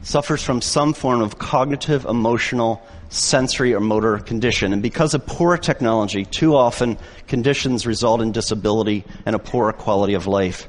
[0.00, 4.72] suffers from some form of cognitive, emotional, sensory, or motor condition.
[4.72, 10.14] And because of poor technology, too often conditions result in disability and a poorer quality
[10.14, 10.66] of life.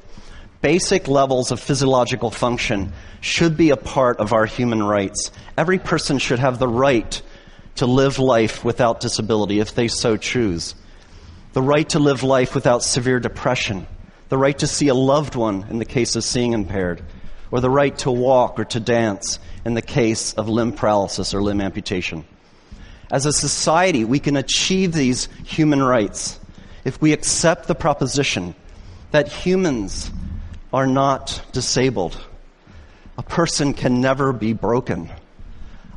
[0.60, 2.92] Basic levels of physiological function
[3.22, 5.32] should be a part of our human rights.
[5.58, 7.22] Every person should have the right
[7.76, 10.76] to live life without disability if they so choose.
[11.54, 13.88] The right to live life without severe depression
[14.30, 17.02] the right to see a loved one in the case of seeing impaired,
[17.52, 21.42] or the right to walk or to dance in the case of limb paralysis or
[21.42, 22.26] limb amputation.
[23.12, 26.40] As a society, we can achieve these human rights
[26.84, 28.56] if we accept the proposition
[29.12, 30.12] that humans
[30.74, 32.20] are not disabled.
[33.18, 35.10] A person can never be broken.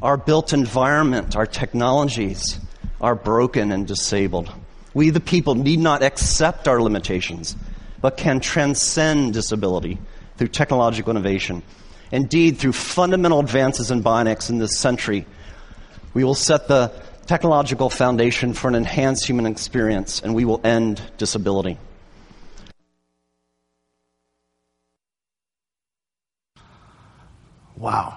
[0.03, 2.61] Our built environment, our technologies
[3.01, 4.53] are broken and disabled.
[4.95, 7.57] We, the people, need not accept our limitations,
[8.01, 9.99] but can transcend disability
[10.37, 11.63] through technological innovation.
[12.11, 15.27] Indeed, through fundamental advances in bionics in this century,
[16.15, 16.93] we will set the
[17.27, 21.77] technological foundation for an enhanced human experience and we will end disability.
[27.77, 28.17] Wow.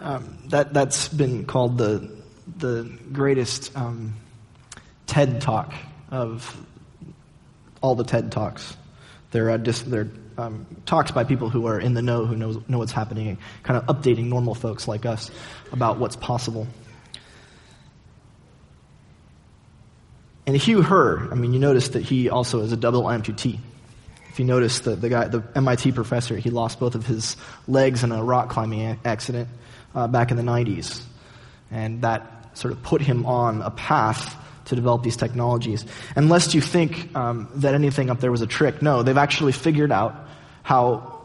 [0.00, 2.10] Um, that, that's been called the,
[2.58, 4.14] the greatest um,
[5.06, 5.74] TED talk
[6.12, 6.64] of
[7.80, 8.76] all the TED talks.
[9.32, 12.58] They're, uh, dis- they're um, talks by people who are in the know, who knows,
[12.68, 15.30] know what's happening, and kind of updating normal folks like us
[15.72, 16.68] about what's possible.
[20.46, 23.58] And Hugh Herr, I mean, you notice that he also is a double amputee.
[24.28, 27.36] If you notice, the, the guy, the MIT professor, he lost both of his
[27.68, 29.48] legs in a rock climbing accident
[29.94, 31.02] uh, back in the 90s.
[31.70, 35.84] And that sort of put him on a path to develop these technologies.
[36.16, 39.52] And lest you think um, that anything up there was a trick, no, they've actually
[39.52, 40.14] figured out
[40.62, 41.20] how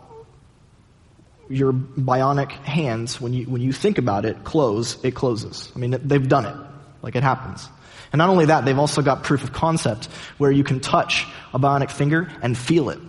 [1.49, 5.71] your bionic hands, when you, when you think about it, close, it closes.
[5.75, 6.55] I mean, they've done it.
[7.01, 7.67] Like it happens.
[8.11, 10.05] And not only that, they've also got proof of concept
[10.37, 12.99] where you can touch a bionic finger and feel it.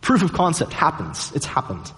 [0.00, 1.32] Proof of concept happens.
[1.34, 1.92] It's happened.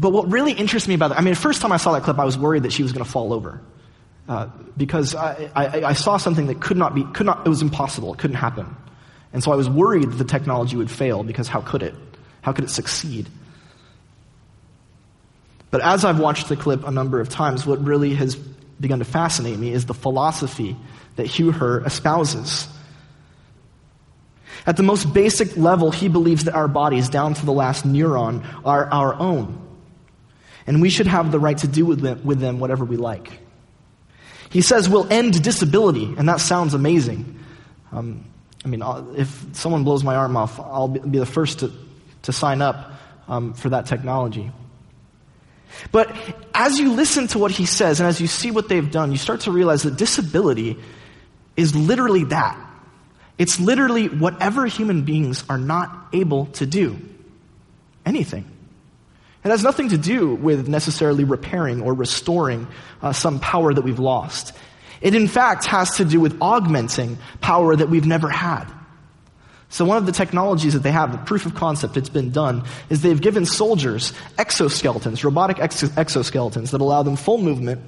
[0.00, 2.02] But what really interests me about it, I mean, the first time I saw that
[2.02, 3.60] clip, I was worried that she was going to fall over.
[4.26, 7.62] Uh, because I, I, I, saw something that could not be, could not, it was
[7.62, 8.14] impossible.
[8.14, 8.76] It couldn't happen.
[9.32, 11.94] And so I was worried that the technology would fail because how could it?
[12.40, 13.28] How could it succeed?
[15.70, 19.04] But as I've watched the clip a number of times, what really has begun to
[19.04, 20.76] fascinate me is the philosophy
[21.16, 22.68] that Hugh Herr espouses.
[24.64, 28.44] At the most basic level, he believes that our bodies, down to the last neuron,
[28.64, 29.69] are our own.
[30.66, 33.30] And we should have the right to do with them, with them whatever we like.
[34.50, 37.38] He says we'll end disability, and that sounds amazing.
[37.92, 38.24] Um,
[38.64, 41.72] I mean, uh, if someone blows my arm off, I'll be the first to,
[42.22, 42.92] to sign up
[43.28, 44.50] um, for that technology.
[45.92, 46.14] But
[46.52, 49.18] as you listen to what he says and as you see what they've done, you
[49.18, 50.76] start to realize that disability
[51.56, 52.58] is literally that.
[53.38, 56.98] It's literally whatever human beings are not able to do.
[58.04, 58.44] Anything.
[59.44, 62.66] It has nothing to do with necessarily repairing or restoring
[63.00, 64.52] uh, some power that we've lost.
[65.00, 68.66] It, in fact, has to do with augmenting power that we've never had.
[69.70, 72.64] So one of the technologies that they have, the proof of concept it's been done,
[72.90, 77.80] is they've given soldiers exoskeletons, robotic ex- exoskeletons that allow them full movement,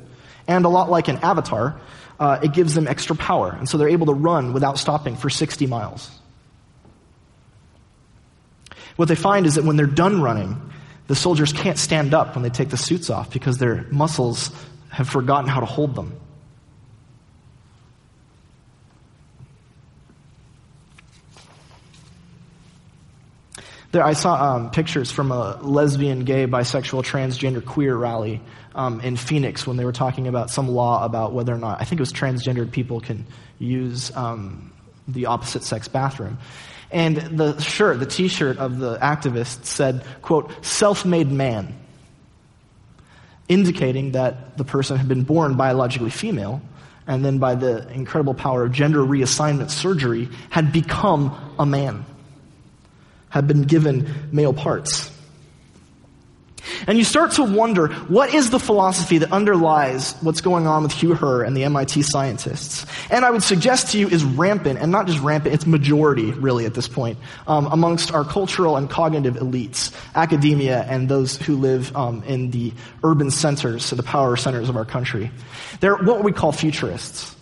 [0.46, 1.78] and a lot like an avatar,
[2.20, 3.50] uh, it gives them extra power.
[3.50, 6.10] And so they're able to run without stopping for 60 miles.
[8.96, 10.60] What they find is that when they're done running,
[11.08, 14.50] the soldiers can't stand up when they take the suits off because their muscles
[14.90, 16.18] have forgotten how to hold them.
[23.92, 28.40] There, I saw um, pictures from a lesbian, gay, bisexual, transgender, queer rally
[28.74, 31.84] um, in Phoenix when they were talking about some law about whether or not, I
[31.84, 33.26] think it was transgendered people can
[33.58, 34.72] use um,
[35.06, 36.38] the opposite sex bathroom.
[36.92, 41.74] And the shirt, the t shirt of the activist said, quote, self made man,
[43.48, 46.60] indicating that the person had been born biologically female
[47.06, 52.04] and then by the incredible power of gender reassignment surgery had become a man
[53.32, 55.10] had been given male parts.
[56.86, 60.92] And you start to wonder what is the philosophy that underlies what's going on with
[60.92, 62.86] Hugh Herr and the MIT scientists?
[63.10, 66.64] And I would suggest to you is rampant, and not just rampant, it's majority, really,
[66.66, 71.94] at this point, um, amongst our cultural and cognitive elites, academia, and those who live
[71.96, 72.72] um, in the
[73.02, 75.30] urban centers, so the power centers of our country.
[75.80, 77.34] They're what we call futurists.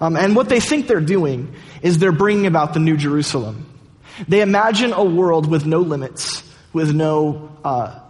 [0.00, 3.70] Um, and what they think they're doing is they're bringing about the New Jerusalem.
[4.28, 8.00] They imagine a world with no limits, with no uh,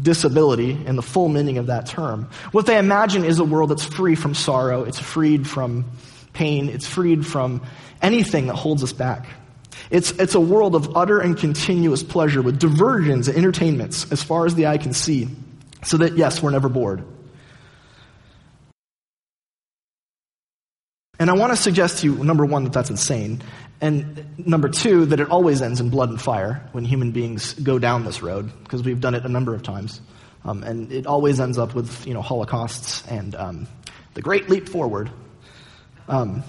[0.00, 2.28] disability in the full meaning of that term.
[2.52, 5.84] What they imagine is a world that's free from sorrow, it's freed from
[6.32, 7.62] pain, it's freed from
[8.02, 9.26] anything that holds us back.
[9.90, 14.46] It's, it's a world of utter and continuous pleasure with diversions and entertainments as far
[14.46, 15.28] as the eye can see,
[15.82, 17.04] so that, yes, we're never bored.
[21.18, 23.42] And I want to suggest to you, number one, that that's insane.
[23.80, 27.78] And number two, that it always ends in blood and fire when human beings go
[27.78, 30.00] down this road, because we've done it a number of times.
[30.44, 33.68] Um, and it always ends up with, you know, holocausts and um,
[34.14, 35.10] the great leap forward.
[36.08, 36.42] Um,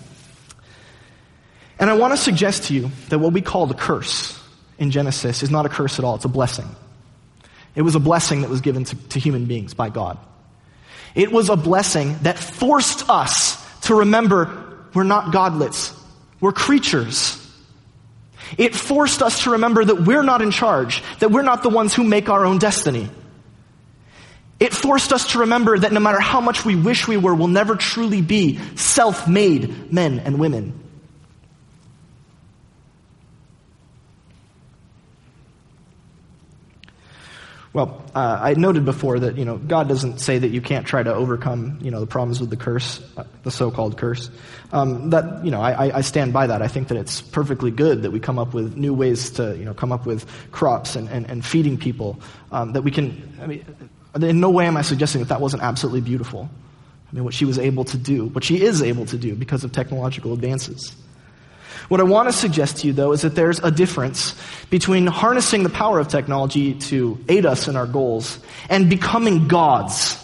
[1.79, 4.39] And I want to suggest to you that what we call the curse
[4.77, 6.67] in Genesis is not a curse at all, it's a blessing.
[7.75, 10.17] It was a blessing that was given to, to human beings by God.
[11.15, 13.57] It was a blessing that forced us
[13.87, 15.91] to remember we're not godlets,
[16.45, 17.41] we're creatures.
[18.55, 21.95] It forced us to remember that we're not in charge, that we're not the ones
[21.95, 23.09] who make our own destiny.
[24.59, 27.47] It forced us to remember that no matter how much we wish we were, we'll
[27.47, 30.84] never truly be self made men and women.
[37.75, 41.03] Well, uh, I noted before that you know God doesn't say that you can't try
[41.03, 44.29] to overcome you know the problems with the curse, uh, the so-called curse.
[44.71, 46.61] Um, that you know I, I, stand by that.
[46.61, 49.65] I think that it's perfectly good that we come up with new ways to you
[49.65, 52.17] know come up with crops and, and, and feeding people.
[52.53, 53.37] Um, that we can.
[53.41, 53.65] I mean,
[54.21, 56.49] in no way am I suggesting that that wasn't absolutely beautiful.
[57.11, 59.65] I mean, what she was able to do, what she is able to do because
[59.65, 60.95] of technological advances.
[61.87, 64.35] What I want to suggest to you, though, is that there's a difference
[64.69, 70.23] between harnessing the power of technology to aid us in our goals and becoming gods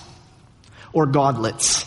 [0.93, 1.85] or godlets.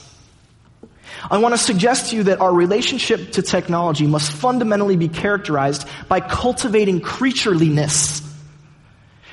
[1.30, 5.88] I want to suggest to you that our relationship to technology must fundamentally be characterized
[6.08, 8.20] by cultivating creatureliness.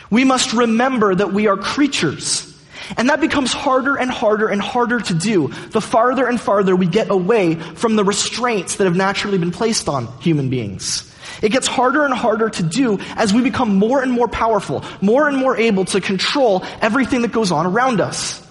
[0.09, 2.50] We must remember that we are creatures
[2.97, 6.87] and that becomes harder and harder and harder to do the farther and farther we
[6.87, 11.07] get away from the restraints that have naturally been placed on human beings.
[11.41, 15.27] It gets harder and harder to do as we become more and more powerful, more
[15.27, 18.45] and more able to control everything that goes on around us.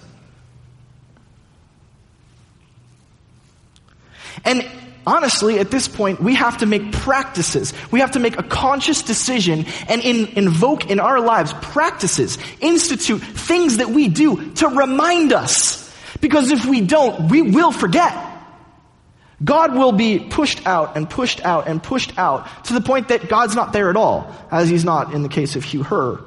[4.43, 4.69] And
[5.05, 7.73] honestly, at this point, we have to make practices.
[7.91, 13.21] We have to make a conscious decision and in, invoke in our lives practices, institute
[13.21, 15.91] things that we do to remind us.
[16.19, 18.13] Because if we don't, we will forget.
[19.43, 23.27] God will be pushed out and pushed out and pushed out to the point that
[23.27, 26.19] God's not there at all, as he's not in the case of Hugh Herr.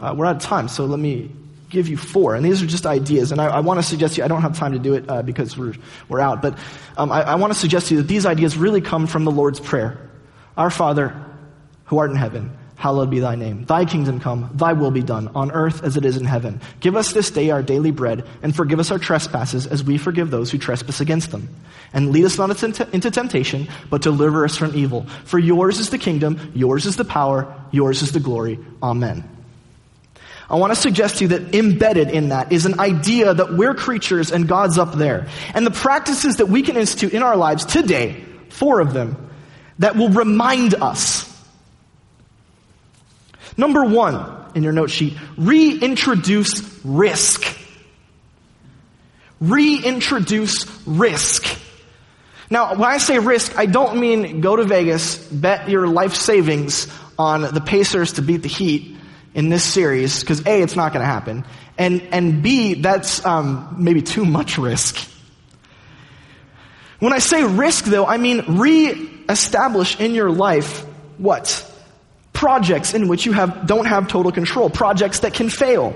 [0.00, 1.30] Uh, we're out of time, so let me
[1.68, 3.32] give you four, and these are just ideas.
[3.32, 5.08] And I, I want to suggest to you, I don't have time to do it
[5.08, 5.74] uh, because we're,
[6.08, 6.58] we're out, but
[6.96, 9.30] um, I, I want to suggest to you that these ideas really come from the
[9.30, 9.98] Lord's Prayer.
[10.56, 11.14] Our Father,
[11.86, 13.64] who art in heaven, hallowed be thy name.
[13.64, 16.60] Thy kingdom come, thy will be done, on earth as it is in heaven.
[16.80, 20.30] Give us this day our daily bread, and forgive us our trespasses as we forgive
[20.30, 21.48] those who trespass against them.
[21.92, 25.06] And lead us not into temptation, but deliver us from evil.
[25.24, 28.58] For yours is the kingdom, yours is the power, yours is the glory.
[28.82, 29.37] Amen.
[30.50, 33.74] I want to suggest to you that embedded in that is an idea that we're
[33.74, 35.28] creatures and God's up there.
[35.52, 39.30] And the practices that we can institute in our lives today, four of them,
[39.78, 41.26] that will remind us.
[43.58, 47.44] Number one in your note sheet, reintroduce risk.
[49.40, 51.58] Reintroduce risk.
[52.50, 56.88] Now, when I say risk, I don't mean go to Vegas, bet your life savings
[57.18, 58.96] on the Pacers to beat the Heat,
[59.34, 61.44] in this series because A, it's not going to happen,
[61.76, 65.08] and, and B, that's um, maybe too much risk.
[66.98, 70.84] When I say risk, though, I mean re-establish in your life
[71.18, 71.64] what?
[72.32, 74.70] Projects in which you have, don't have total control.
[74.70, 75.94] Projects that can fail.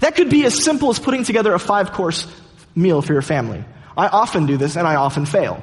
[0.00, 2.26] That could be as simple as putting together a five course
[2.74, 3.64] meal for your family.
[3.96, 5.62] I often do this and I often fail.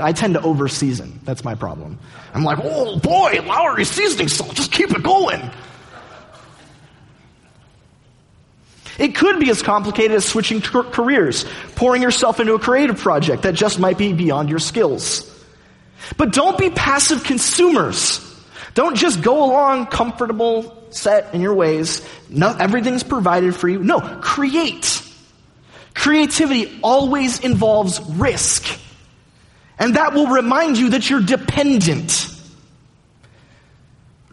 [0.00, 1.20] I tend to over season.
[1.24, 1.98] That's my problem.
[2.34, 5.50] I'm like, oh boy, Lawry seasoning salt, just keep it going.
[8.98, 13.54] It could be as complicated as switching careers, pouring yourself into a creative project that
[13.54, 15.28] just might be beyond your skills.
[16.16, 18.20] But don't be passive consumers.
[18.74, 22.06] Don't just go along comfortable, set in your ways.
[22.28, 23.82] No, everything's provided for you.
[23.82, 25.02] No, create.
[25.94, 28.78] Creativity always involves risk.
[29.82, 32.28] And that will remind you that you're dependent.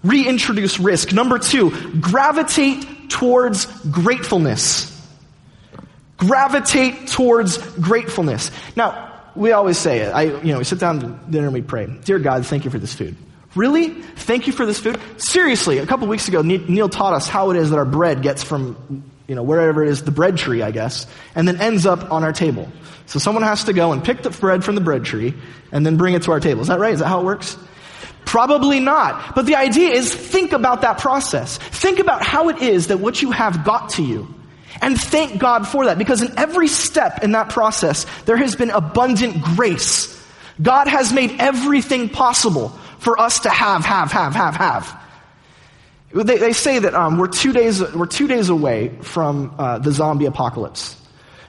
[0.04, 1.12] Reintroduce risk.
[1.12, 4.96] Number two, gravitate towards gratefulness.
[6.18, 8.52] Gravitate towards gratefulness.
[8.76, 10.12] Now, we always say it.
[10.12, 11.88] I, you know, we sit down to dinner and we pray.
[12.04, 13.16] Dear God, thank you for this food.
[13.56, 13.90] Really?
[13.90, 15.00] Thank you for this food?
[15.18, 18.44] Seriously, a couple weeks ago, Neil taught us how it is that our bread gets
[18.44, 22.12] from, you know, wherever it is, the bread tree, I guess, and then ends up
[22.12, 22.70] on our table.
[23.10, 25.34] So someone has to go and pick the bread from the bread tree
[25.72, 26.62] and then bring it to our table.
[26.62, 26.94] Is that right?
[26.94, 27.58] Is that how it works?
[28.24, 29.34] Probably not.
[29.34, 31.58] But the idea is think about that process.
[31.58, 34.32] Think about how it is that what you have got to you.
[34.80, 38.70] And thank God for that because in every step in that process, there has been
[38.70, 40.16] abundant grace.
[40.62, 45.04] God has made everything possible for us to have, have, have, have, have.
[46.14, 49.92] They, they say that um, we're, two days, we're two days away from uh, the
[49.92, 50.96] zombie apocalypse.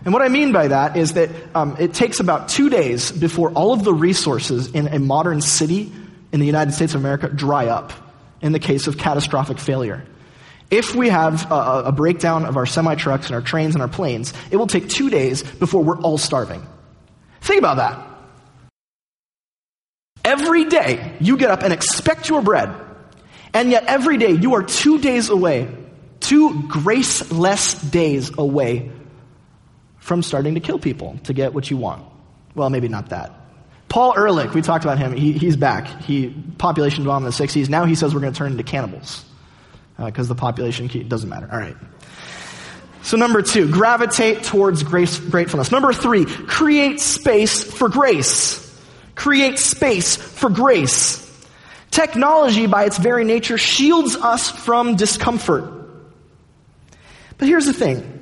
[0.05, 3.53] And what I mean by that is that um, it takes about two days before
[3.53, 5.93] all of the resources in a modern city
[6.33, 7.93] in the United States of America dry up
[8.41, 10.05] in the case of catastrophic failure.
[10.71, 13.89] If we have a, a breakdown of our semi trucks and our trains and our
[13.89, 16.67] planes, it will take two days before we're all starving.
[17.41, 18.07] Think about that.
[20.25, 22.73] Every day you get up and expect your bread,
[23.53, 25.69] and yet every day you are two days away,
[26.21, 28.93] two graceless days away
[30.01, 32.05] from starting to kill people to get what you want.
[32.55, 33.33] Well, maybe not that.
[33.89, 35.13] Paul Ehrlich, we talked about him.
[35.13, 35.87] He, he's back.
[36.03, 37.69] He population bomb in the 60s.
[37.69, 39.25] Now he says we're going to turn into cannibals
[39.97, 41.49] because uh, the population doesn't matter.
[41.51, 41.77] All right.
[43.03, 45.73] So number two, gravitate towards grace, gratefulness.
[45.73, 48.67] Number three, create space for grace.
[49.15, 51.27] Create space for grace.
[51.91, 55.65] Technology, by its very nature, shields us from discomfort.
[57.39, 58.20] But here's the thing.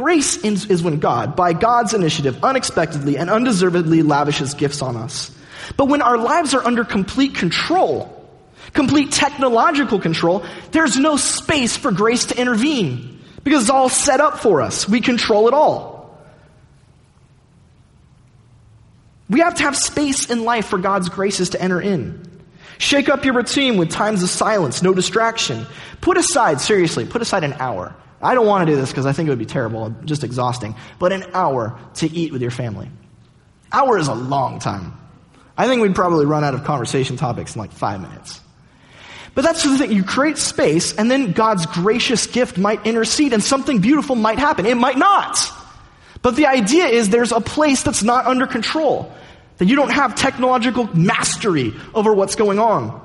[0.00, 5.30] Grace is when God, by God's initiative, unexpectedly and undeservedly lavishes gifts on us.
[5.76, 8.26] But when our lives are under complete control,
[8.72, 14.38] complete technological control, there's no space for grace to intervene because it's all set up
[14.38, 14.88] for us.
[14.88, 16.18] We control it all.
[19.28, 22.26] We have to have space in life for God's graces to enter in.
[22.78, 25.66] Shake up your routine with times of silence, no distraction.
[26.00, 27.94] Put aside, seriously, put aside an hour.
[28.22, 30.74] I don't want to do this because I think it would be terrible, just exhausting,
[30.98, 32.90] but an hour to eat with your family.
[33.72, 34.98] Hour is a long time.
[35.56, 38.40] I think we'd probably run out of conversation topics in like five minutes.
[39.34, 39.92] But that's the thing.
[39.92, 44.66] You create space, and then God's gracious gift might intercede, and something beautiful might happen.
[44.66, 45.38] It might not.
[46.22, 49.12] But the idea is there's a place that's not under control,
[49.58, 53.00] that you don't have technological mastery over what's going on.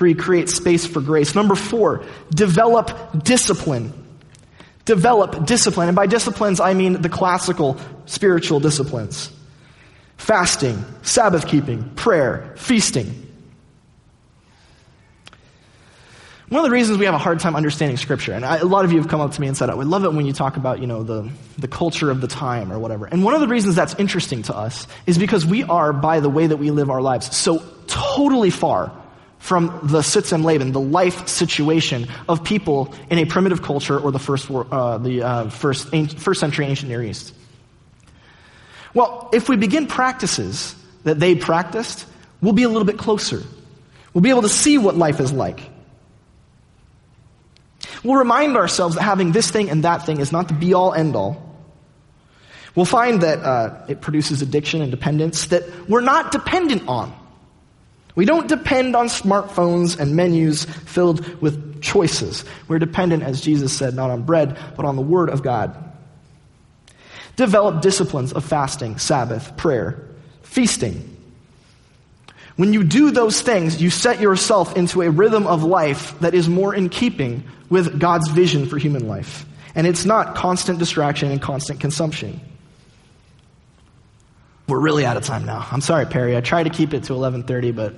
[0.00, 1.34] Three, create space for grace.
[1.34, 3.92] Number four, develop discipline.
[4.86, 5.88] Develop discipline.
[5.88, 9.30] And by disciplines, I mean the classical spiritual disciplines
[10.16, 13.30] fasting, Sabbath keeping, prayer, feasting.
[16.48, 18.86] One of the reasons we have a hard time understanding Scripture, and I, a lot
[18.86, 20.56] of you have come up to me and said, I love it when you talk
[20.56, 23.04] about, you know, the, the culture of the time or whatever.
[23.04, 26.30] And one of the reasons that's interesting to us is because we are, by the
[26.30, 28.96] way that we live our lives, so totally far
[29.40, 34.12] from the Sitz im Leben, the life situation of people in a primitive culture or
[34.12, 35.88] the first, uh, the, uh, first,
[36.18, 37.34] first century ancient Near East.
[38.94, 42.06] Well, if we begin practices that they practiced,
[42.42, 43.42] we'll be a little bit closer.
[44.12, 45.60] We'll be able to see what life is like.
[48.04, 50.92] We'll remind ourselves that having this thing and that thing is not the be all
[50.92, 51.46] end all.
[52.74, 57.14] We'll find that uh, it produces addiction and dependence that we're not dependent on.
[58.14, 62.44] We don't depend on smartphones and menus filled with choices.
[62.68, 65.76] We're dependent, as Jesus said, not on bread, but on the Word of God.
[67.36, 70.08] Develop disciplines of fasting, Sabbath, prayer,
[70.42, 71.16] feasting.
[72.56, 76.48] When you do those things, you set yourself into a rhythm of life that is
[76.48, 79.46] more in keeping with God's vision for human life.
[79.74, 82.40] And it's not constant distraction and constant consumption.
[84.70, 85.66] We're really out of time now.
[85.72, 86.36] I'm sorry, Perry.
[86.36, 87.92] I tried to keep it to 11:30, but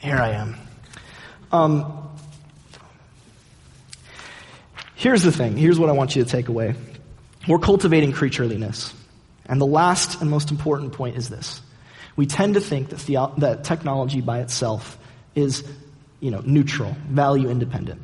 [0.00, 0.54] here I am.
[1.50, 2.08] Um,
[4.94, 5.56] here's the thing.
[5.56, 6.76] Here's what I want you to take away.
[7.48, 8.92] We're cultivating creatureliness.
[9.46, 11.60] And the last and most important point is this.
[12.14, 14.96] We tend to think that, the, that technology by itself
[15.34, 15.64] is,
[16.20, 18.00] you know, neutral, value independent.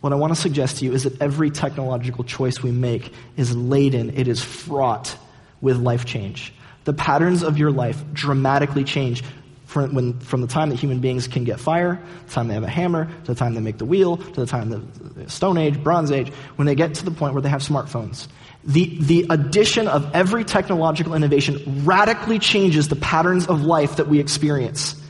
[0.00, 3.54] What I want to suggest to you is that every technological choice we make is
[3.54, 5.14] laden, it is fraught
[5.60, 6.54] with life change.
[6.84, 9.22] The patterns of your life dramatically change
[9.70, 12.64] from, when, from the time that human beings can get fire, the time they have
[12.64, 15.58] a hammer, to the time they make the wheel, to the time the uh, Stone
[15.58, 18.26] Age, Bronze Age, when they get to the point where they have smartphones.
[18.64, 24.18] The, the addition of every technological innovation radically changes the patterns of life that we
[24.18, 25.00] experience.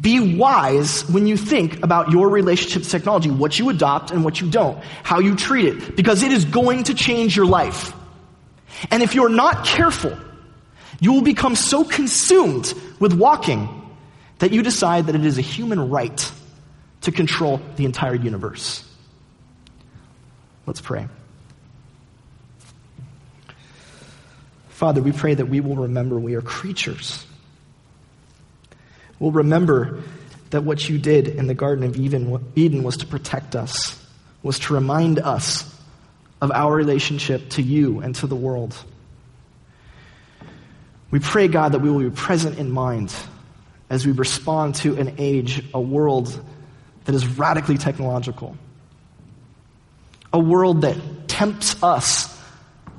[0.00, 4.40] Be wise when you think about your relationship to technology, what you adopt and what
[4.40, 7.92] you don't, how you treat it, because it is going to change your life.
[8.90, 10.16] And if you're not careful,
[11.04, 13.68] you will become so consumed with walking
[14.38, 16.32] that you decide that it is a human right
[17.02, 18.82] to control the entire universe.
[20.66, 21.08] Let's pray.
[24.70, 27.26] Father, we pray that we will remember we are creatures
[29.18, 30.02] We'll remember
[30.50, 34.00] that what you did in the Garden of Eden was to protect us,
[34.42, 35.64] was to remind us
[36.42, 38.76] of our relationship to you and to the world.
[41.14, 43.14] We pray, God, that we will be present in mind
[43.88, 46.44] as we respond to an age, a world
[47.04, 48.56] that is radically technological,
[50.32, 52.36] a world that tempts us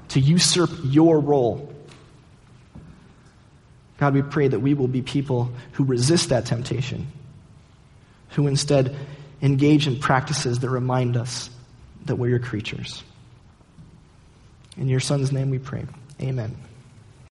[0.07, 1.75] to usurp your role.
[3.97, 7.07] God, we pray that we will be people who resist that temptation,
[8.29, 8.95] who instead
[9.41, 11.49] engage in practices that remind us
[12.05, 13.03] that we're your creatures.
[14.77, 15.83] In your Son's name we pray.
[16.21, 16.55] Amen.